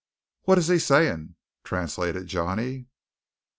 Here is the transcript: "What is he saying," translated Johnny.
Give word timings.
"What 0.45 0.57
is 0.57 0.67
he 0.67 0.79
saying," 0.79 1.35
translated 1.63 2.25
Johnny. 2.25 2.87